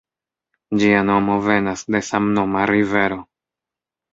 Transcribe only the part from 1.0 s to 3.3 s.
nomo venas de samnoma rivero.